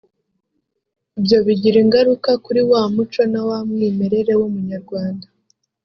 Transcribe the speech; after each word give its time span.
ibyo 1.19 1.37
bigira 1.45 1.77
ingaruka 1.83 2.29
kuri 2.45 2.61
wa 2.69 2.81
muco 2.93 3.21
na 3.31 3.41
wa 3.47 3.57
mwimerere 3.67 4.31
w’Umunyarwanda 4.39 5.27